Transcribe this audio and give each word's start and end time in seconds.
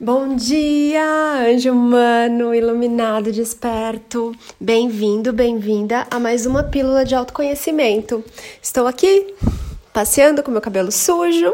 Bom 0.00 0.36
dia, 0.36 1.02
anjo 1.50 1.72
humano, 1.72 2.54
iluminado, 2.54 3.32
desperto. 3.32 4.32
Bem-vindo, 4.60 5.32
bem-vinda 5.32 6.06
a 6.08 6.20
mais 6.20 6.46
uma 6.46 6.62
pílula 6.62 7.04
de 7.04 7.16
autoconhecimento. 7.16 8.24
Estou 8.62 8.86
aqui 8.86 9.34
passeando 9.92 10.40
com 10.40 10.52
meu 10.52 10.60
cabelo 10.60 10.92
sujo. 10.92 11.52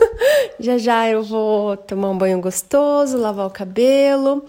já 0.58 0.78
já 0.78 1.10
eu 1.10 1.22
vou 1.22 1.76
tomar 1.76 2.08
um 2.08 2.16
banho 2.16 2.40
gostoso, 2.40 3.18
lavar 3.18 3.48
o 3.48 3.50
cabelo. 3.50 4.46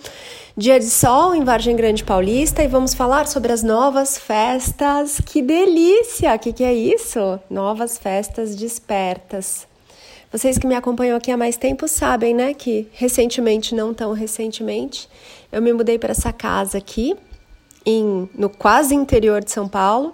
Dia 0.55 0.79
de 0.79 0.89
sol 0.89 1.35
em 1.35 1.43
Vargem 1.43 1.75
Grande 1.75 2.05
Paulista 2.05 2.63
e 2.63 2.69
vamos 2.69 2.93
falar 2.93 3.27
sobre 3.27 3.51
as 3.51 3.61
novas 3.61 4.17
festas. 4.17 5.19
Que 5.19 5.41
delícia! 5.41 6.33
O 6.33 6.39
que, 6.39 6.53
que 6.53 6.63
é 6.63 6.73
isso? 6.73 7.37
Novas 7.49 7.97
festas 7.97 8.55
despertas. 8.55 9.67
Vocês 10.35 10.57
que 10.57 10.67
me 10.67 10.75
acompanham 10.75 11.15
aqui 11.15 11.31
há 11.31 11.37
mais 11.37 11.55
tempo 11.55 11.87
sabem, 11.87 12.33
né, 12.33 12.53
que 12.53 12.89
recentemente, 12.91 13.73
não 13.73 13.93
tão 13.93 14.11
recentemente, 14.11 15.07
eu 15.49 15.61
me 15.61 15.71
mudei 15.71 15.97
para 15.97 16.11
essa 16.11 16.33
casa 16.33 16.77
aqui, 16.77 17.15
em, 17.85 18.29
no 18.35 18.49
quase 18.49 18.93
interior 18.93 19.41
de 19.41 19.49
São 19.49 19.65
Paulo. 19.65 20.13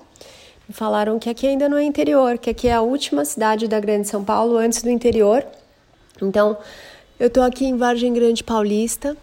Me 0.70 0.76
falaram 0.76 1.18
que 1.18 1.28
aqui 1.28 1.48
ainda 1.48 1.68
não 1.68 1.76
é 1.76 1.84
interior, 1.84 2.38
que 2.38 2.52
aqui 2.52 2.68
é 2.68 2.74
a 2.74 2.82
última 2.82 3.26
cidade 3.26 3.68
da 3.68 3.80
Grande 3.80 4.08
São 4.08 4.24
Paulo 4.24 4.58
antes 4.58 4.84
do 4.84 4.92
interior. 4.92 5.44
Então, 6.22 6.56
eu 7.20 7.28
tô 7.28 7.42
aqui 7.42 7.66
em 7.66 7.76
Vargem 7.76 8.14
Grande 8.14 8.44
Paulista 8.44 9.18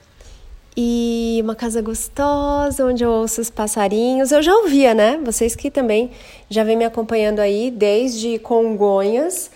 e 0.77 1.39
uma 1.45 1.55
casa 1.55 1.81
gostosa 1.81 2.85
onde 2.85 3.05
eu 3.05 3.11
ouço 3.11 3.41
os 3.41 3.51
passarinhos. 3.51 4.33
Eu 4.33 4.43
já 4.43 4.53
ouvia, 4.53 4.95
né? 4.95 5.17
Vocês 5.25 5.55
que 5.55 5.71
também 5.71 6.11
já 6.51 6.65
vêm 6.65 6.77
me 6.77 6.85
acompanhando 6.85 7.39
aí 7.39 7.71
desde 7.71 8.41
Congonhas 8.41 9.49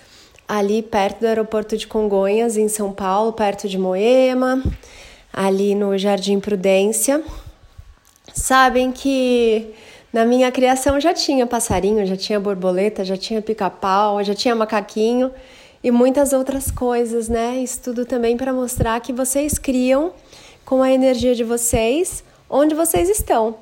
ali 0.52 0.82
perto 0.82 1.20
do 1.20 1.26
aeroporto 1.26 1.78
de 1.78 1.86
Congonhas, 1.86 2.58
em 2.58 2.68
São 2.68 2.92
Paulo, 2.92 3.32
perto 3.32 3.66
de 3.66 3.78
Moema, 3.78 4.62
ali 5.32 5.74
no 5.74 5.96
Jardim 5.96 6.38
Prudência. 6.38 7.22
Sabem 8.34 8.92
que 8.92 9.72
na 10.12 10.26
minha 10.26 10.52
criação 10.52 11.00
já 11.00 11.14
tinha 11.14 11.46
passarinho, 11.46 12.04
já 12.04 12.18
tinha 12.18 12.38
borboleta, 12.38 13.02
já 13.02 13.16
tinha 13.16 13.40
pica-pau, 13.40 14.22
já 14.22 14.34
tinha 14.34 14.54
macaquinho 14.54 15.32
e 15.82 15.90
muitas 15.90 16.34
outras 16.34 16.70
coisas, 16.70 17.30
né? 17.30 17.56
Isso 17.56 17.80
tudo 17.84 18.04
também 18.04 18.36
para 18.36 18.52
mostrar 18.52 19.00
que 19.00 19.10
vocês 19.10 19.56
criam 19.56 20.12
com 20.66 20.82
a 20.82 20.92
energia 20.92 21.34
de 21.34 21.44
vocês 21.44 22.22
onde 22.50 22.74
vocês 22.74 23.08
estão. 23.08 23.56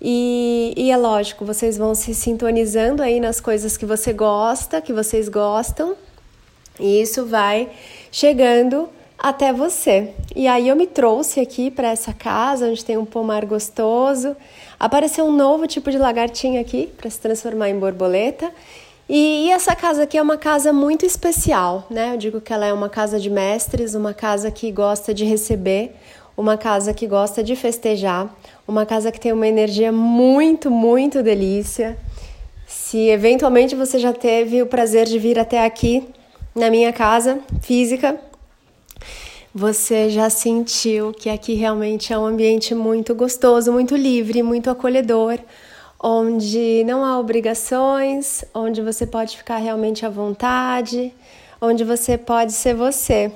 E, 0.00 0.72
e, 0.74 0.90
é 0.90 0.96
lógico, 0.96 1.44
vocês 1.44 1.76
vão 1.76 1.94
se 1.94 2.14
sintonizando 2.14 3.02
aí 3.02 3.20
nas 3.20 3.42
coisas 3.42 3.76
que 3.76 3.84
você 3.84 4.14
gosta, 4.14 4.80
que 4.80 4.94
vocês 4.94 5.28
gostam, 5.28 5.94
e 6.80 7.00
isso 7.00 7.26
vai 7.26 7.68
chegando 8.10 8.88
até 9.18 9.52
você. 9.52 10.14
E 10.34 10.48
aí 10.48 10.68
eu 10.68 10.76
me 10.76 10.86
trouxe 10.86 11.40
aqui 11.40 11.70
para 11.70 11.88
essa 11.88 12.12
casa 12.12 12.66
onde 12.66 12.84
tem 12.84 12.96
um 12.96 13.04
pomar 13.04 13.44
gostoso. 13.44 14.34
Apareceu 14.78 15.26
um 15.26 15.32
novo 15.32 15.66
tipo 15.66 15.90
de 15.90 15.98
lagartinha 15.98 16.60
aqui 16.60 16.88
para 16.96 17.10
se 17.10 17.20
transformar 17.20 17.68
em 17.68 17.78
borboleta. 17.78 18.50
E, 19.08 19.46
e, 19.46 19.50
essa 19.50 19.74
casa 19.74 20.04
aqui 20.04 20.16
é 20.16 20.22
uma 20.22 20.36
casa 20.36 20.72
muito 20.72 21.04
especial, 21.04 21.84
né? 21.90 22.14
Eu 22.14 22.16
digo 22.16 22.40
que 22.40 22.52
ela 22.52 22.64
é 22.64 22.72
uma 22.72 22.88
casa 22.88 23.18
de 23.18 23.28
mestres, 23.28 23.94
uma 23.94 24.14
casa 24.14 24.52
que 24.52 24.70
gosta 24.70 25.12
de 25.12 25.24
receber, 25.24 25.96
uma 26.36 26.56
casa 26.56 26.94
que 26.94 27.08
gosta 27.08 27.42
de 27.42 27.56
festejar, 27.56 28.32
uma 28.68 28.86
casa 28.86 29.10
que 29.10 29.18
tem 29.18 29.32
uma 29.32 29.48
energia 29.48 29.90
muito, 29.90 30.70
muito 30.70 31.24
delícia. 31.24 31.98
Se 32.68 33.08
eventualmente 33.08 33.74
você 33.74 33.98
já 33.98 34.12
teve 34.12 34.62
o 34.62 34.66
prazer 34.66 35.06
de 35.06 35.18
vir 35.18 35.40
até 35.40 35.64
aqui, 35.64 36.08
na 36.54 36.70
minha 36.70 36.92
casa 36.92 37.40
física, 37.62 38.18
você 39.54 40.10
já 40.10 40.30
sentiu 40.30 41.12
que 41.12 41.28
aqui 41.28 41.54
realmente 41.54 42.12
é 42.12 42.18
um 42.18 42.26
ambiente 42.26 42.74
muito 42.74 43.14
gostoso, 43.14 43.72
muito 43.72 43.96
livre, 43.96 44.42
muito 44.42 44.70
acolhedor, 44.70 45.38
onde 46.02 46.84
não 46.84 47.04
há 47.04 47.18
obrigações, 47.18 48.44
onde 48.54 48.80
você 48.80 49.06
pode 49.06 49.36
ficar 49.36 49.56
realmente 49.56 50.06
à 50.06 50.08
vontade, 50.08 51.12
onde 51.60 51.84
você 51.84 52.16
pode 52.16 52.52
ser 52.52 52.74
você. 52.74 53.30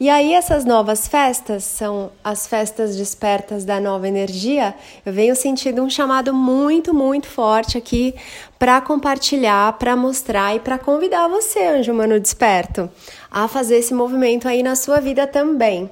E 0.00 0.08
aí 0.08 0.32
essas 0.32 0.64
novas 0.64 1.06
festas 1.06 1.64
são 1.64 2.10
as 2.24 2.46
festas 2.46 2.96
despertas 2.96 3.64
da 3.64 3.78
nova 3.78 4.08
energia. 4.08 4.74
Eu 5.04 5.12
venho 5.12 5.36
sentindo 5.36 5.82
um 5.82 5.90
chamado 5.90 6.32
muito, 6.32 6.94
muito 6.94 7.28
forte 7.28 7.76
aqui 7.76 8.14
para 8.58 8.80
compartilhar, 8.80 9.74
para 9.74 9.94
mostrar 9.94 10.56
e 10.56 10.60
para 10.60 10.78
convidar 10.78 11.28
você, 11.28 11.66
anjo 11.66 11.92
humano 11.92 12.18
desperto, 12.18 12.90
a 13.30 13.46
fazer 13.46 13.76
esse 13.76 13.92
movimento 13.92 14.48
aí 14.48 14.62
na 14.62 14.74
sua 14.74 15.00
vida 15.00 15.26
também. 15.26 15.90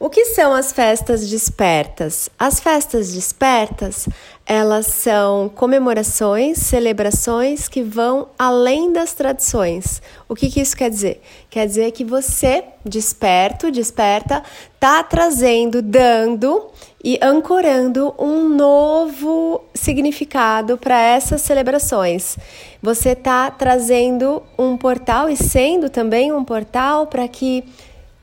O 0.00 0.08
que 0.08 0.26
são 0.26 0.52
as 0.52 0.72
festas 0.72 1.28
despertas? 1.28 2.30
As 2.38 2.60
festas 2.60 3.12
despertas, 3.12 4.08
elas 4.46 4.86
são 4.86 5.48
comemorações, 5.48 6.58
celebrações 6.58 7.66
que 7.66 7.82
vão 7.82 8.28
além 8.38 8.92
das 8.92 9.12
tradições. 9.12 10.00
O 10.28 10.36
que, 10.36 10.50
que 10.50 10.60
isso 10.60 10.76
quer 10.76 10.88
dizer? 10.88 11.20
Quer 11.50 11.66
dizer 11.66 11.90
que 11.90 12.04
você, 12.04 12.62
desperto, 12.84 13.72
desperta, 13.72 14.44
tá 14.78 15.02
trazendo, 15.02 15.82
dando 15.82 16.68
e 17.02 17.18
ancorando 17.20 18.14
um 18.16 18.48
novo 18.48 19.64
significado 19.74 20.78
para 20.78 20.96
essas 21.00 21.40
celebrações. 21.40 22.38
Você 22.80 23.16
tá 23.16 23.50
trazendo 23.50 24.44
um 24.56 24.76
portal 24.76 25.28
e 25.28 25.36
sendo 25.36 25.90
também 25.90 26.32
um 26.32 26.44
portal 26.44 27.08
para 27.08 27.26
que 27.26 27.64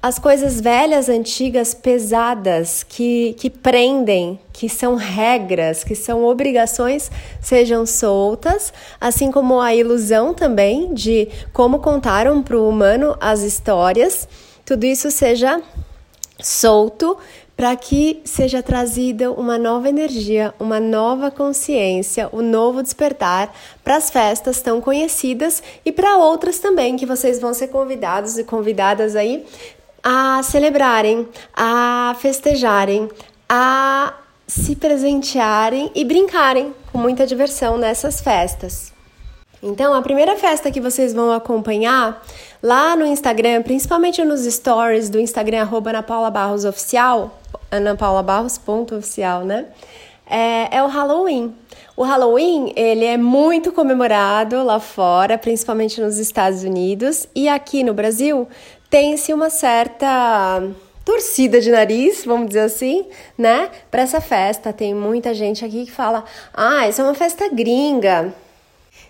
as 0.06 0.20
coisas 0.20 0.62
velhas, 0.62 1.10
antigas, 1.10 1.74
pesadas, 1.74 2.84
que, 2.84 3.34
que 3.40 3.50
prendem, 3.50 4.40
que 4.54 4.70
são 4.70 4.94
regras, 4.94 5.84
que 5.84 5.96
são 5.96 6.24
obrigações, 6.26 7.10
sejam 7.42 7.88
soltas, 7.88 8.72
assim 9.02 9.32
como 9.32 9.60
a 9.60 9.74
ilusão 9.74 10.32
também 10.32 10.94
de 10.94 11.28
como 11.52 11.80
contaram 11.80 12.44
para 12.44 12.56
o 12.56 12.70
humano 12.70 13.18
as 13.20 13.42
histórias, 13.42 14.28
tudo 14.64 14.86
isso 14.86 15.10
seja 15.10 15.60
solto 16.40 17.18
para 17.56 17.74
que 17.76 18.22
seja 18.26 18.62
trazida 18.62 19.32
uma 19.32 19.58
nova 19.58 19.88
energia, 19.88 20.54
uma 20.60 20.78
nova 20.80 21.32
consciência, 21.32 22.30
um 22.34 22.42
novo 22.42 22.84
despertar 22.84 23.54
para 23.82 23.96
as 23.96 24.10
festas 24.10 24.62
tão 24.62 24.82
conhecidas 24.82 25.64
e 25.86 25.92
para 25.92 26.18
outras 26.18 26.60
também 26.60 26.98
que 26.98 27.06
vocês 27.06 27.40
vão 27.40 27.54
ser 27.54 27.70
convidados 27.70 28.38
e 28.38 28.44
convidadas 28.44 29.16
aí 29.16 29.46
a 30.08 30.44
celebrarem, 30.44 31.28
a 31.52 32.16
festejarem, 32.20 33.10
a 33.50 34.14
se 34.46 34.76
presentearem 34.76 35.92
e 35.96 36.06
brincarem 36.06 36.76
com 36.92 37.00
muita 37.00 37.26
diversão 37.26 37.76
nessas 37.76 38.22
festas. 38.22 38.94
Então, 39.64 39.96
a 39.96 40.02
primeira 40.04 40.36
festa 40.36 40.70
que 40.70 40.80
vocês 40.80 41.12
vão 41.12 41.32
acompanhar 41.32 42.24
lá 42.62 42.96
no 42.96 43.04
Instagram, 43.04 43.64
principalmente 43.64 44.24
nos 44.24 44.42
stories 44.42 45.10
do 45.10 45.20
Instagram, 45.20 45.62
arroba 45.62 45.90
Ana 45.90 46.04
Paula 46.04 46.30
Barros 46.30 46.66
Oficial, 46.66 47.40
anapaulabarros.oficial, 47.72 49.44
né? 49.44 49.66
É, 50.30 50.78
é 50.78 50.84
o 50.84 50.88
Halloween. 50.88 51.56
O 51.98 52.04
Halloween, 52.04 52.74
ele 52.76 53.06
é 53.06 53.18
muito 53.18 53.72
comemorado 53.72 54.64
lá 54.64 54.80
fora, 54.80 55.38
principalmente 55.38 56.02
nos 56.02 56.18
Estados 56.18 56.64
Unidos, 56.64 57.28
e 57.34 57.48
aqui 57.48 57.84
no 57.84 57.94
Brasil 57.94 58.48
tem-se 58.96 59.34
uma 59.34 59.50
certa 59.50 60.64
torcida 61.04 61.60
de 61.60 61.70
nariz, 61.70 62.24
vamos 62.24 62.48
dizer 62.48 62.62
assim, 62.62 63.06
né? 63.38 63.70
Para 63.92 64.04
essa 64.04 64.22
festa. 64.22 64.72
Tem 64.72 64.94
muita 64.94 65.34
gente 65.34 65.66
aqui 65.66 65.84
que 65.84 65.92
fala: 65.92 66.24
ah, 66.54 66.88
isso 66.88 67.02
é 67.02 67.04
uma 67.04 67.14
festa 67.14 67.50
gringa, 67.50 68.34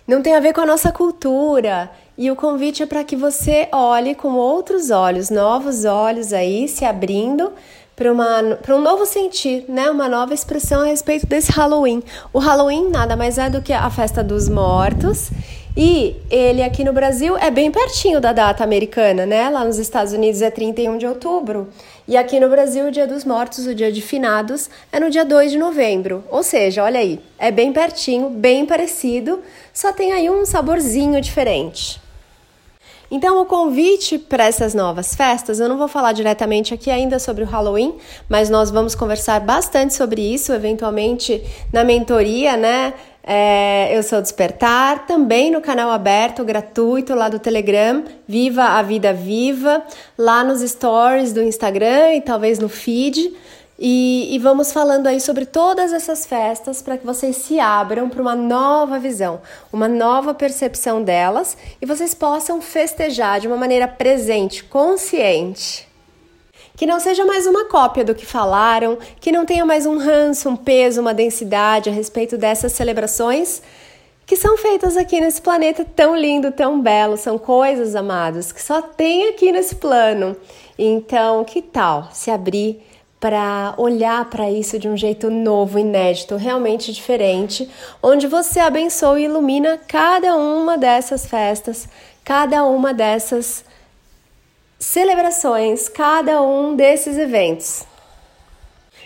não 0.04 0.20
tem 0.22 0.34
a 0.34 0.40
ver 0.40 0.52
com 0.52 0.60
a 0.60 0.66
nossa 0.66 0.90
cultura. 0.90 1.88
E 2.18 2.28
o 2.32 2.34
convite 2.34 2.82
é 2.82 2.86
para 2.86 3.04
que 3.04 3.14
você 3.14 3.68
olhe 3.70 4.16
com 4.16 4.32
outros 4.32 4.90
olhos, 4.90 5.30
novos 5.30 5.84
olhos 5.84 6.32
aí, 6.32 6.66
se 6.66 6.84
abrindo 6.84 7.52
para 7.94 8.74
um 8.74 8.80
novo 8.80 9.06
sentir, 9.06 9.66
né? 9.68 9.88
Uma 9.88 10.08
nova 10.08 10.34
expressão 10.34 10.80
a 10.80 10.86
respeito 10.86 11.28
desse 11.28 11.52
Halloween. 11.52 12.02
O 12.32 12.40
Halloween 12.40 12.90
nada 12.90 13.14
mais 13.14 13.38
é 13.38 13.48
do 13.48 13.62
que 13.62 13.72
a 13.72 13.88
festa 13.88 14.24
dos 14.24 14.48
mortos 14.48 15.30
e 15.76 16.16
ele 16.30 16.62
aqui 16.62 16.82
no 16.82 16.92
Brasil 16.92 17.36
é 17.36 17.50
bem 17.50 17.70
pertinho 17.70 18.18
da 18.18 18.32
data 18.32 18.64
americana, 18.64 19.26
né? 19.26 19.50
Lá 19.50 19.62
nos 19.62 19.78
Estados 19.78 20.14
Unidos 20.14 20.40
é 20.40 20.50
31 20.50 20.96
de 20.96 21.06
outubro. 21.06 21.68
E 22.08 22.16
aqui 22.16 22.40
no 22.40 22.48
Brasil, 22.48 22.86
o 22.86 22.90
Dia 22.90 23.06
dos 23.06 23.24
Mortos, 23.24 23.66
o 23.66 23.74
Dia 23.74 23.92
de 23.92 24.00
Finados, 24.00 24.70
é 24.90 24.98
no 24.98 25.10
dia 25.10 25.24
2 25.24 25.50
de 25.50 25.58
novembro. 25.58 26.24
Ou 26.30 26.42
seja, 26.42 26.82
olha 26.82 27.00
aí, 27.00 27.20
é 27.38 27.50
bem 27.50 27.74
pertinho, 27.74 28.30
bem 28.30 28.64
parecido, 28.64 29.42
só 29.72 29.92
tem 29.92 30.12
aí 30.12 30.30
um 30.30 30.46
saborzinho 30.46 31.20
diferente. 31.20 32.00
Então, 33.10 33.40
o 33.40 33.46
convite 33.46 34.18
para 34.18 34.46
essas 34.46 34.74
novas 34.74 35.14
festas, 35.14 35.60
eu 35.60 35.68
não 35.68 35.78
vou 35.78 35.86
falar 35.86 36.12
diretamente 36.12 36.74
aqui 36.74 36.90
ainda 36.90 37.18
sobre 37.20 37.44
o 37.44 37.46
Halloween, 37.46 37.94
mas 38.28 38.50
nós 38.50 38.68
vamos 38.70 38.96
conversar 38.96 39.40
bastante 39.40 39.94
sobre 39.94 40.22
isso, 40.22 40.52
eventualmente 40.52 41.40
na 41.72 41.84
mentoria, 41.84 42.56
né? 42.56 42.94
É, 43.28 43.88
eu 43.90 44.04
sou 44.04 44.22
Despertar, 44.22 45.04
também 45.04 45.50
no 45.50 45.60
canal 45.60 45.90
aberto, 45.90 46.44
gratuito 46.44 47.12
lá 47.12 47.28
do 47.28 47.40
Telegram, 47.40 48.04
Viva 48.26 48.62
a 48.62 48.82
Vida 48.82 49.12
Viva, 49.12 49.82
lá 50.16 50.44
nos 50.44 50.60
stories 50.60 51.32
do 51.32 51.42
Instagram 51.42 52.14
e 52.14 52.20
talvez 52.20 52.60
no 52.60 52.68
feed. 52.68 53.34
E, 53.78 54.34
e 54.34 54.38
vamos 54.38 54.72
falando 54.72 55.08
aí 55.08 55.20
sobre 55.20 55.44
todas 55.44 55.92
essas 55.92 56.24
festas 56.24 56.80
para 56.80 56.96
que 56.96 57.04
vocês 57.04 57.36
se 57.36 57.58
abram 57.58 58.08
para 58.08 58.22
uma 58.22 58.36
nova 58.36 58.98
visão, 58.98 59.40
uma 59.72 59.88
nova 59.88 60.32
percepção 60.32 61.02
delas 61.02 61.58
e 61.82 61.84
vocês 61.84 62.14
possam 62.14 62.62
festejar 62.62 63.40
de 63.40 63.48
uma 63.48 63.56
maneira 63.56 63.88
presente, 63.88 64.64
consciente. 64.64 65.86
Que 66.76 66.84
não 66.84 67.00
seja 67.00 67.24
mais 67.24 67.46
uma 67.46 67.64
cópia 67.64 68.04
do 68.04 68.14
que 68.14 68.26
falaram, 68.26 68.98
que 69.18 69.32
não 69.32 69.46
tenha 69.46 69.64
mais 69.64 69.86
um 69.86 69.96
ranço, 69.96 70.50
um 70.50 70.56
peso, 70.56 71.00
uma 71.00 71.14
densidade 71.14 71.88
a 71.88 71.92
respeito 71.92 72.36
dessas 72.36 72.72
celebrações 72.72 73.62
que 74.26 74.36
são 74.36 74.58
feitas 74.58 74.96
aqui 74.96 75.20
nesse 75.20 75.40
planeta 75.40 75.84
tão 75.84 76.16
lindo, 76.16 76.50
tão 76.50 76.82
belo. 76.82 77.16
São 77.16 77.38
coisas, 77.38 77.94
amados, 77.94 78.50
que 78.50 78.60
só 78.60 78.82
tem 78.82 79.28
aqui 79.28 79.52
nesse 79.52 79.76
plano. 79.76 80.36
Então, 80.76 81.44
que 81.44 81.62
tal 81.62 82.08
se 82.12 82.30
abrir 82.30 82.82
para 83.20 83.72
olhar 83.78 84.28
para 84.28 84.50
isso 84.50 84.78
de 84.78 84.88
um 84.88 84.96
jeito 84.96 85.30
novo, 85.30 85.78
inédito, 85.78 86.36
realmente 86.36 86.92
diferente, 86.92 87.70
onde 88.02 88.26
você 88.26 88.60
abençoa 88.60 89.18
e 89.20 89.24
ilumina 89.24 89.80
cada 89.88 90.36
uma 90.36 90.76
dessas 90.76 91.24
festas, 91.24 91.88
cada 92.24 92.64
uma 92.64 92.92
dessas 92.92 93.64
celebrações, 94.78 95.88
cada 95.88 96.42
um 96.42 96.76
desses 96.76 97.18
eventos. 97.18 97.84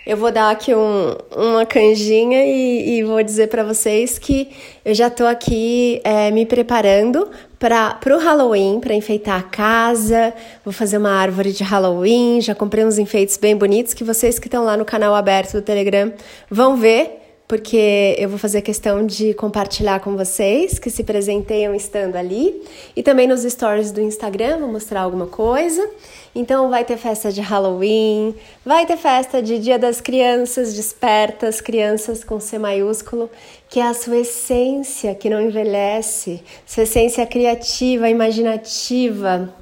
Eu 0.07 0.17
vou 0.17 0.33
dar 0.33 0.51
aqui 0.51 0.75
um, 0.75 1.15
uma 1.37 1.67
canjinha 1.67 2.45
e, 2.45 2.99
e 2.99 3.03
vou 3.05 3.23
dizer 3.23 3.49
para 3.49 3.63
vocês 3.63 4.19
que 4.19 4.51
eu 4.85 4.95
já 4.95 5.09
estou 5.09 5.27
aqui 5.27 6.01
é, 6.03 6.31
me 6.31 6.47
preparando 6.47 7.31
para 7.59 8.01
o 8.07 8.19
Halloween, 8.19 8.81
para 8.81 8.95
enfeitar 8.95 9.39
a 9.39 9.43
casa. 9.43 10.33
Vou 10.65 10.73
fazer 10.73 10.97
uma 10.97 11.11
árvore 11.11 11.53
de 11.53 11.63
Halloween. 11.63 12.41
Já 12.41 12.55
comprei 12.55 12.85
uns 12.85 12.99
enfeites 12.99 13.37
bem 13.37 13.55
bonitos 13.55 13.93
que 13.93 14.03
vocês 14.03 14.39
que 14.39 14.49
estão 14.49 14.65
lá 14.65 14.77
no 14.77 14.87
canal 14.87 15.15
aberto 15.15 15.53
do 15.53 15.63
Telegram 15.63 16.11
vão 16.51 16.77
ver 16.77 17.20
porque 17.51 18.15
eu 18.17 18.29
vou 18.29 18.39
fazer 18.39 18.63
questão 18.63 19.05
de 19.05 19.35
compartilhar 19.35 19.99
com 19.99 20.17
vocês 20.17 20.79
que 20.79 20.89
se 20.89 21.03
presenteiam 21.03 21.75
estando 21.75 22.15
ali 22.15 22.63
e 22.95 23.03
também 23.03 23.27
nos 23.27 23.43
stories 23.43 23.91
do 23.91 24.01
Instagram 24.01 24.59
vou 24.59 24.69
mostrar 24.69 25.01
alguma 25.01 25.27
coisa. 25.27 25.85
Então 26.33 26.71
vai 26.71 26.85
ter 26.85 26.97
festa 26.97 27.33
de 27.33 27.41
Halloween, 27.41 28.37
vai 28.65 28.87
ter 28.87 28.97
festa 28.97 29.43
de 29.43 29.59
Dia 29.59 29.81
das 29.81 30.01
Crianças 30.01 30.75
despertas, 30.75 31.61
crianças 31.61 32.23
com 32.23 32.39
C 32.39 32.57
maiúsculo, 32.57 33.29
que 33.69 33.81
é 33.81 33.83
a 33.83 33.95
sua 33.95 34.19
essência 34.19 35.13
que 35.13 35.29
não 35.29 35.43
envelhece, 35.43 36.45
sua 36.65 36.85
essência 36.85 37.27
criativa, 37.27 38.09
imaginativa, 38.09 39.53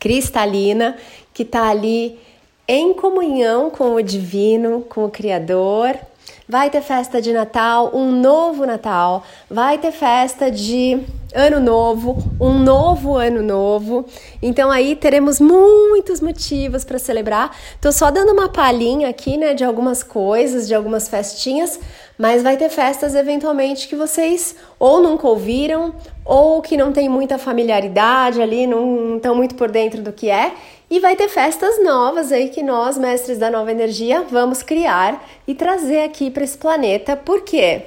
cristalina, 0.00 0.96
que 1.34 1.42
está 1.42 1.68
ali 1.68 2.18
em 2.66 2.94
comunhão 2.94 3.68
com 3.68 3.94
o 3.94 4.00
divino, 4.00 4.80
com 4.88 5.04
o 5.04 5.10
Criador 5.10 5.98
vai 6.48 6.70
ter 6.70 6.82
festa 6.82 7.20
de 7.20 7.32
Natal, 7.32 7.90
um 7.94 8.10
novo 8.12 8.66
Natal, 8.66 9.24
vai 9.50 9.78
ter 9.78 9.92
festa 9.92 10.50
de 10.50 11.00
Ano 11.34 11.58
Novo, 11.58 12.22
um 12.40 12.58
novo 12.58 13.16
Ano 13.16 13.42
Novo. 13.42 14.04
Então 14.42 14.70
aí 14.70 14.94
teremos 14.94 15.40
muitos 15.40 16.20
motivos 16.20 16.84
para 16.84 16.98
celebrar. 16.98 17.56
Tô 17.80 17.90
só 17.90 18.10
dando 18.10 18.32
uma 18.32 18.48
palhinha 18.48 19.08
aqui, 19.08 19.36
né, 19.36 19.54
de 19.54 19.64
algumas 19.64 20.02
coisas, 20.02 20.68
de 20.68 20.74
algumas 20.74 21.08
festinhas, 21.08 21.80
mas 22.18 22.42
vai 22.42 22.56
ter 22.56 22.68
festas 22.68 23.14
eventualmente 23.14 23.88
que 23.88 23.96
vocês 23.96 24.54
ou 24.78 25.02
nunca 25.02 25.26
ouviram 25.26 25.94
ou 26.24 26.62
que 26.62 26.76
não 26.76 26.92
tem 26.92 27.08
muita 27.08 27.36
familiaridade 27.36 28.40
ali, 28.40 28.66
não 28.66 29.16
estão 29.16 29.34
muito 29.34 29.54
por 29.54 29.70
dentro 29.70 30.02
do 30.02 30.12
que 30.12 30.30
é. 30.30 30.52
E 30.90 31.00
vai 31.00 31.16
ter 31.16 31.28
festas 31.28 31.82
novas 31.82 32.30
aí 32.30 32.50
que 32.50 32.62
nós, 32.62 32.98
mestres 32.98 33.38
da 33.38 33.50
nova 33.50 33.70
energia, 33.70 34.22
vamos 34.22 34.62
criar 34.62 35.26
e 35.46 35.54
trazer 35.54 36.02
aqui 36.02 36.30
para 36.30 36.44
esse 36.44 36.58
planeta. 36.58 37.16
Por 37.16 37.40
quê? 37.42 37.82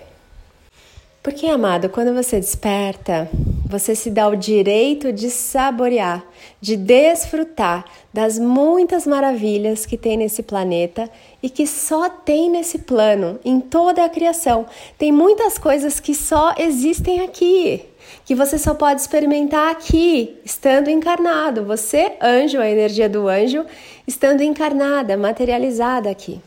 Porque, 1.21 1.45
amado, 1.45 1.89
quando 1.89 2.13
você 2.13 2.39
desperta, 2.39 3.29
você 3.69 3.93
se 3.93 4.09
dá 4.09 4.27
o 4.29 4.35
direito 4.35 5.11
de 5.11 5.29
saborear, 5.29 6.25
de 6.61 6.77
desfrutar 6.77 7.83
das 8.13 8.39
muitas 8.39 9.05
maravilhas 9.05 9.85
que 9.85 9.97
tem 9.97 10.15
nesse 10.15 10.41
planeta 10.41 11.09
e 11.43 11.49
que 11.49 11.67
só 11.67 12.09
tem 12.09 12.49
nesse 12.49 12.79
plano, 12.79 13.37
em 13.43 13.59
toda 13.59 14.05
a 14.05 14.09
criação. 14.09 14.65
Tem 14.97 15.11
muitas 15.11 15.57
coisas 15.57 15.99
que 15.99 16.15
só 16.15 16.55
existem 16.57 17.19
aqui 17.19 17.83
que 18.25 18.35
você 18.35 18.57
só 18.57 18.73
pode 18.73 19.01
experimentar 19.01 19.71
aqui, 19.71 20.37
estando 20.43 20.89
encarnado. 20.89 21.63
Você, 21.65 22.13
anjo, 22.21 22.59
a 22.59 22.69
energia 22.69 23.09
do 23.09 23.27
anjo, 23.27 23.65
estando 24.05 24.41
encarnada, 24.41 25.15
materializada 25.17 26.09
aqui. 26.09 26.41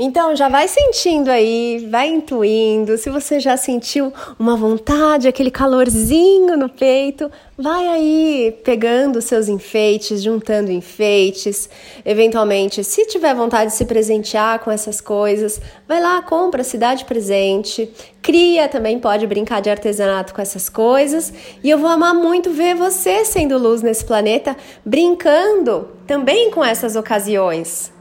Então 0.00 0.36
já 0.36 0.48
vai 0.48 0.68
sentindo 0.68 1.28
aí, 1.28 1.84
vai 1.90 2.06
intuindo. 2.08 2.96
Se 2.96 3.10
você 3.10 3.40
já 3.40 3.56
sentiu 3.56 4.12
uma 4.38 4.56
vontade, 4.56 5.26
aquele 5.26 5.50
calorzinho 5.50 6.56
no 6.56 6.68
peito, 6.68 7.28
vai 7.58 7.84
aí 7.88 8.56
pegando 8.62 9.20
seus 9.20 9.48
enfeites, 9.48 10.22
juntando 10.22 10.70
enfeites. 10.70 11.68
Eventualmente, 12.04 12.84
se 12.84 13.06
tiver 13.06 13.34
vontade 13.34 13.72
de 13.72 13.76
se 13.76 13.86
presentear 13.86 14.60
com 14.60 14.70
essas 14.70 15.00
coisas, 15.00 15.60
vai 15.88 16.00
lá, 16.00 16.22
compra, 16.22 16.62
se 16.62 16.78
dá 16.78 16.94
de 16.94 17.04
presente. 17.04 17.90
Cria 18.22 18.68
também 18.68 19.00
pode 19.00 19.26
brincar 19.26 19.60
de 19.60 19.68
artesanato 19.68 20.32
com 20.32 20.40
essas 20.40 20.68
coisas. 20.68 21.32
E 21.64 21.68
eu 21.68 21.76
vou 21.76 21.90
amar 21.90 22.14
muito 22.14 22.52
ver 22.52 22.76
você 22.76 23.24
sendo 23.24 23.58
luz 23.58 23.82
nesse 23.82 24.04
planeta, 24.04 24.56
brincando 24.84 25.88
também 26.06 26.52
com 26.52 26.64
essas 26.64 26.94
ocasiões 26.94 27.97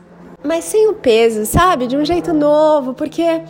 mas 0.48 0.64
sem 0.64 0.88
o 0.88 0.94
peso, 0.94 1.46
sabe? 1.46 1.86
De 1.86 1.98
um 1.98 2.06
jeito 2.06 2.34
novo, 2.34 2.94
porque 2.94 3.42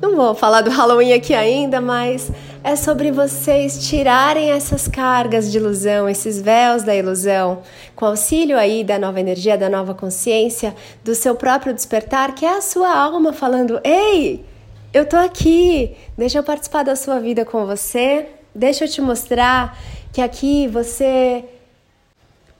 não 0.00 0.16
vou 0.16 0.34
falar 0.34 0.62
do 0.62 0.70
Halloween 0.70 1.12
aqui 1.12 1.34
ainda, 1.34 1.80
mas 1.80 2.30
é 2.64 2.74
sobre 2.74 3.10
vocês 3.10 3.86
tirarem 3.86 4.50
essas 4.50 4.88
cargas 4.88 5.52
de 5.52 5.58
ilusão, 5.58 6.08
esses 6.08 6.40
véus 6.40 6.82
da 6.82 6.96
ilusão, 6.96 7.62
com 7.94 8.06
auxílio 8.06 8.58
aí 8.58 8.82
da 8.82 8.98
nova 8.98 9.20
energia, 9.20 9.56
da 9.56 9.68
nova 9.68 9.94
consciência, 9.94 10.74
do 11.04 11.14
seu 11.14 11.34
próprio 11.34 11.72
despertar, 11.72 12.34
que 12.34 12.44
é 12.44 12.56
a 12.56 12.60
sua 12.60 12.92
alma 12.92 13.32
falando: 13.32 13.80
"Ei, 13.84 14.44
eu 14.92 15.04
tô 15.04 15.16
aqui. 15.16 15.94
Deixa 16.16 16.38
eu 16.38 16.42
participar 16.42 16.82
da 16.82 16.96
sua 16.96 17.20
vida 17.20 17.44
com 17.44 17.66
você. 17.66 18.26
Deixa 18.54 18.84
eu 18.84 18.88
te 18.88 19.02
mostrar 19.02 19.78
que 20.12 20.22
aqui 20.22 20.66
você 20.66 21.44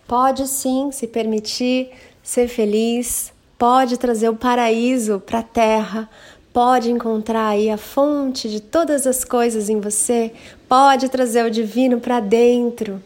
pode 0.06 0.46
sim 0.46 0.90
se 0.92 1.06
permitir 1.06 1.90
ser 2.22 2.46
feliz, 2.48 3.32
pode 3.58 3.98
trazer 3.98 4.28
o 4.28 4.36
paraíso 4.36 5.22
para 5.24 5.40
a 5.40 5.42
terra, 5.42 6.08
pode 6.52 6.90
encontrar 6.90 7.48
aí 7.48 7.70
a 7.70 7.76
fonte 7.76 8.48
de 8.48 8.60
todas 8.60 9.06
as 9.06 9.24
coisas 9.24 9.68
em 9.68 9.80
você, 9.80 10.32
pode 10.68 11.08
trazer 11.08 11.44
o 11.44 11.50
divino 11.50 12.00
para 12.00 12.20
dentro, 12.20 13.02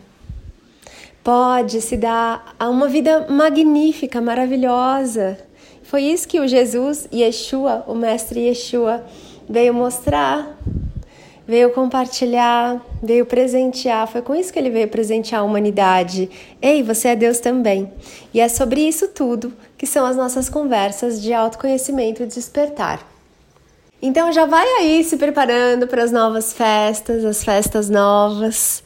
pode 1.22 1.80
se 1.80 1.96
dar 1.96 2.54
a 2.58 2.68
uma 2.68 2.88
vida 2.88 3.26
magnífica, 3.28 4.20
maravilhosa. 4.20 5.38
Foi 5.82 6.02
isso 6.02 6.28
que 6.28 6.38
o 6.38 6.46
Jesus 6.46 7.08
Yeshua, 7.12 7.84
o 7.86 7.94
mestre 7.94 8.40
Yeshua, 8.40 9.04
veio 9.48 9.74
mostrar 9.74 10.56
veio 11.50 11.70
compartilhar, 11.70 12.80
veio 13.02 13.26
presentear. 13.26 14.06
Foi 14.06 14.22
com 14.22 14.36
isso 14.36 14.52
que 14.52 14.58
ele 14.58 14.70
veio 14.70 14.86
presentear 14.86 15.40
a 15.40 15.44
humanidade. 15.44 16.30
Ei, 16.62 16.80
você 16.80 17.08
é 17.08 17.16
Deus 17.16 17.40
também. 17.40 17.92
E 18.32 18.40
é 18.40 18.48
sobre 18.48 18.82
isso 18.82 19.08
tudo 19.08 19.52
que 19.80 19.86
são 19.86 20.04
as 20.04 20.14
nossas 20.14 20.50
conversas 20.50 21.22
de 21.22 21.32
autoconhecimento 21.32 22.22
e 22.22 22.26
despertar. 22.26 23.00
Então 24.02 24.30
já 24.30 24.44
vai 24.44 24.66
aí 24.74 25.02
se 25.02 25.16
preparando 25.16 25.86
para 25.86 26.04
as 26.04 26.12
novas 26.12 26.52
festas, 26.52 27.24
as 27.24 27.42
festas 27.42 27.88
novas. 27.88 28.84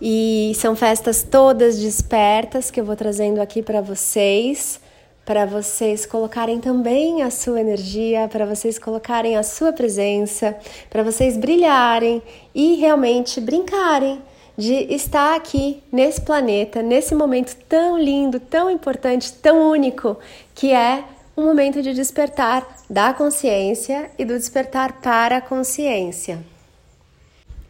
E 0.00 0.52
são 0.54 0.74
festas 0.74 1.22
todas 1.22 1.78
despertas 1.78 2.70
que 2.70 2.80
eu 2.80 2.84
vou 2.86 2.96
trazendo 2.96 3.42
aqui 3.42 3.60
para 3.60 3.82
vocês 3.82 4.80
para 5.24 5.46
vocês 5.46 6.04
colocarem 6.04 6.58
também 6.58 7.22
a 7.22 7.30
sua 7.30 7.60
energia, 7.60 8.26
para 8.26 8.44
vocês 8.44 8.76
colocarem 8.76 9.36
a 9.36 9.44
sua 9.44 9.72
presença, 9.72 10.56
para 10.90 11.04
vocês 11.04 11.36
brilharem 11.36 12.20
e 12.52 12.74
realmente 12.74 13.40
brincarem 13.40 14.20
de 14.56 14.74
estar 14.92 15.34
aqui 15.34 15.82
nesse 15.90 16.20
planeta, 16.20 16.82
nesse 16.82 17.14
momento 17.14 17.56
tão 17.68 17.98
lindo, 17.98 18.38
tão 18.38 18.70
importante, 18.70 19.32
tão 19.32 19.70
único, 19.70 20.18
que 20.54 20.72
é 20.72 21.04
um 21.36 21.44
momento 21.44 21.80
de 21.82 21.94
despertar 21.94 22.66
da 22.88 23.14
consciência 23.14 24.10
e 24.18 24.24
do 24.24 24.36
despertar 24.36 25.00
para 25.00 25.38
a 25.38 25.40
consciência. 25.40 26.38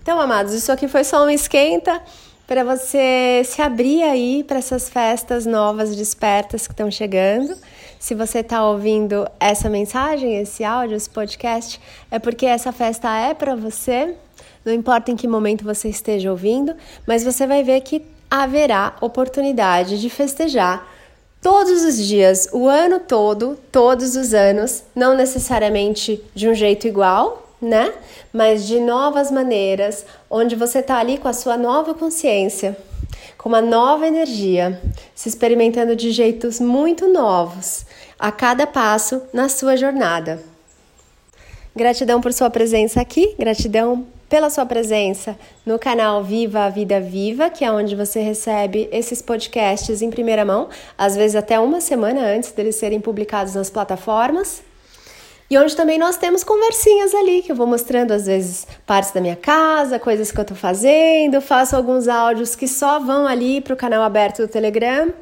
Então, 0.02 0.20
amados, 0.20 0.52
isso 0.52 0.72
aqui 0.72 0.88
foi 0.88 1.04
só 1.04 1.24
um 1.24 1.30
esquenta 1.30 2.02
para 2.46 2.64
você 2.64 3.42
se 3.44 3.62
abrir 3.62 4.02
aí 4.02 4.42
para 4.42 4.58
essas 4.58 4.88
festas 4.88 5.46
novas 5.46 5.94
despertas 5.94 6.66
que 6.66 6.72
estão 6.72 6.90
chegando. 6.90 7.56
Se 8.00 8.14
você 8.14 8.40
está 8.40 8.66
ouvindo 8.66 9.28
essa 9.38 9.70
mensagem, 9.70 10.36
esse 10.36 10.64
áudio, 10.64 10.96
esse 10.96 11.08
podcast, 11.08 11.80
é 12.10 12.18
porque 12.18 12.44
essa 12.44 12.72
festa 12.72 13.16
é 13.16 13.32
para 13.32 13.54
você. 13.54 14.16
Não 14.64 14.72
importa 14.72 15.10
em 15.10 15.16
que 15.16 15.26
momento 15.26 15.64
você 15.64 15.88
esteja 15.88 16.30
ouvindo, 16.30 16.74
mas 17.06 17.24
você 17.24 17.46
vai 17.46 17.62
ver 17.62 17.80
que 17.80 18.02
haverá 18.30 18.96
oportunidade 19.00 20.00
de 20.00 20.08
festejar 20.08 20.88
todos 21.42 21.82
os 21.82 21.98
dias, 21.98 22.48
o 22.52 22.68
ano 22.68 23.00
todo, 23.00 23.58
todos 23.72 24.14
os 24.14 24.32
anos, 24.32 24.84
não 24.94 25.16
necessariamente 25.16 26.22
de 26.32 26.48
um 26.48 26.54
jeito 26.54 26.86
igual, 26.86 27.48
né? 27.60 27.92
Mas 28.32 28.66
de 28.66 28.78
novas 28.78 29.30
maneiras, 29.30 30.06
onde 30.30 30.54
você 30.54 30.78
está 30.78 30.98
ali 30.98 31.18
com 31.18 31.26
a 31.26 31.32
sua 31.32 31.56
nova 31.56 31.94
consciência, 31.94 32.76
com 33.36 33.48
uma 33.48 33.60
nova 33.60 34.06
energia, 34.06 34.80
se 35.14 35.28
experimentando 35.28 35.96
de 35.96 36.12
jeitos 36.12 36.60
muito 36.60 37.08
novos 37.08 37.84
a 38.18 38.30
cada 38.30 38.66
passo 38.66 39.20
na 39.32 39.48
sua 39.48 39.76
jornada. 39.76 40.40
Gratidão 41.74 42.20
por 42.20 42.32
sua 42.32 42.50
presença 42.50 43.00
aqui, 43.00 43.34
gratidão 43.36 44.06
pela 44.32 44.48
sua 44.48 44.64
presença 44.64 45.36
no 45.66 45.78
canal 45.78 46.24
Viva 46.24 46.60
a 46.60 46.70
Vida 46.70 46.98
Viva, 46.98 47.50
que 47.50 47.66
é 47.66 47.70
onde 47.70 47.94
você 47.94 48.20
recebe 48.20 48.88
esses 48.90 49.20
podcasts 49.20 50.00
em 50.00 50.08
primeira 50.08 50.42
mão, 50.42 50.70
às 50.96 51.14
vezes 51.14 51.36
até 51.36 51.60
uma 51.60 51.82
semana 51.82 52.22
antes 52.22 52.50
deles 52.50 52.76
serem 52.76 52.98
publicados 52.98 53.54
nas 53.54 53.68
plataformas. 53.68 54.62
E 55.50 55.58
onde 55.58 55.76
também 55.76 55.98
nós 55.98 56.16
temos 56.16 56.42
conversinhas 56.42 57.14
ali, 57.14 57.42
que 57.42 57.52
eu 57.52 57.56
vou 57.56 57.66
mostrando 57.66 58.12
às 58.12 58.24
vezes 58.24 58.66
partes 58.86 59.10
da 59.10 59.20
minha 59.20 59.36
casa, 59.36 59.98
coisas 59.98 60.32
que 60.32 60.40
eu 60.40 60.46
tô 60.46 60.54
fazendo, 60.54 61.38
faço 61.42 61.76
alguns 61.76 62.08
áudios 62.08 62.56
que 62.56 62.66
só 62.66 62.98
vão 62.98 63.26
ali 63.26 63.60
para 63.60 63.74
o 63.74 63.76
canal 63.76 64.02
aberto 64.02 64.40
do 64.40 64.48
Telegram. 64.48 65.12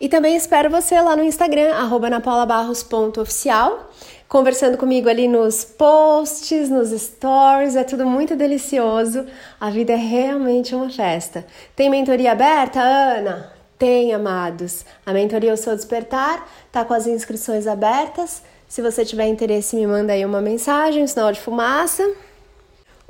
E 0.00 0.08
também 0.08 0.34
espero 0.34 0.70
você 0.70 0.98
lá 0.98 1.14
no 1.14 1.22
Instagram, 1.22 1.74
anapaulabarros.oficial 1.74 3.86
conversando 4.28 4.76
comigo 4.76 5.08
ali 5.08 5.26
nos 5.26 5.64
posts, 5.64 6.68
nos 6.68 6.90
stories, 6.90 7.74
é 7.74 7.82
tudo 7.82 8.04
muito 8.04 8.36
delicioso. 8.36 9.24
A 9.58 9.70
vida 9.70 9.94
é 9.94 9.96
realmente 9.96 10.74
uma 10.74 10.90
festa. 10.90 11.46
Tem 11.74 11.88
mentoria 11.88 12.32
aberta, 12.32 12.80
Ana? 12.80 13.52
Tem, 13.78 14.12
amados. 14.12 14.84
A 15.06 15.12
mentoria 15.12 15.54
O 15.54 15.56
Seu 15.56 15.74
Despertar 15.74 16.46
tá 16.70 16.84
com 16.84 16.92
as 16.92 17.06
inscrições 17.06 17.66
abertas. 17.66 18.42
Se 18.68 18.82
você 18.82 19.04
tiver 19.04 19.26
interesse, 19.26 19.76
me 19.76 19.86
manda 19.86 20.12
aí 20.12 20.24
uma 20.24 20.42
mensagem, 20.42 21.02
um 21.02 21.06
sinal 21.06 21.32
de 21.32 21.40
fumaça. 21.40 22.06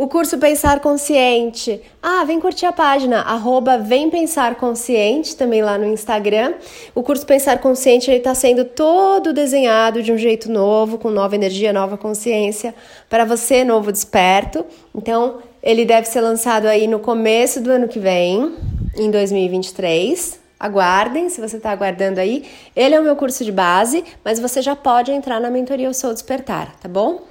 O 0.01 0.07
curso 0.07 0.39
Pensar 0.39 0.79
Consciente. 0.79 1.83
Ah, 2.01 2.23
vem 2.25 2.39
curtir 2.39 2.67
a 2.67 2.73
página, 2.73 3.23
arroba 3.23 3.77
Vem 3.79 4.09
Pensar 4.09 4.55
Consciente, 4.55 5.35
também 5.35 5.61
lá 5.61 5.77
no 5.77 5.87
Instagram. 5.87 6.55
O 6.95 7.03
curso 7.03 7.27
Pensar 7.27 7.59
Consciente 7.59 8.09
está 8.09 8.33
sendo 8.33 8.65
todo 8.65 9.33
desenhado 9.33 10.01
de 10.01 10.13
um 10.13 10.17
jeito 10.17 10.49
novo, 10.49 10.99
com 10.99 11.11
nova 11.11 11.35
energia, 11.35 11.73
nova 11.73 11.99
consciência, 11.99 12.73
para 13.11 13.25
você, 13.25 13.65
novo 13.65 13.91
desperto. 13.91 14.65
Então, 14.95 15.39
ele 15.61 15.85
deve 15.85 16.07
ser 16.07 16.21
lançado 16.21 16.67
aí 16.67 16.87
no 16.87 17.01
começo 17.01 17.61
do 17.61 17.73
ano 17.73 17.89
que 17.89 17.99
vem, 17.99 18.55
em 18.97 19.11
2023. 19.11 20.39
Aguardem, 20.61 21.29
se 21.29 21.41
você 21.41 21.57
está 21.57 21.73
aguardando 21.73 22.21
aí. 22.21 22.45
Ele 22.77 22.95
é 22.95 23.01
o 23.01 23.03
meu 23.03 23.17
curso 23.17 23.45
de 23.45 23.51
base, 23.51 24.05
mas 24.25 24.39
você 24.39 24.63
já 24.63 24.77
pode 24.77 25.11
entrar 25.11 25.41
na 25.41 25.51
mentoria 25.51 25.87
Eu 25.89 25.95
Sou 25.95 26.13
Despertar, 26.13 26.77
tá 26.77 26.89
bom? 26.89 27.27